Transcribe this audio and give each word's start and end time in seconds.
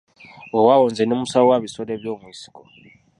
Weewaawo 0.51 0.85
nze 0.89 1.03
ndi 1.05 1.15
musawo 1.21 1.45
wa 1.51 1.57
bisolo 1.63 1.89
eby'omu 1.95 2.27
nsiko. 2.33 2.61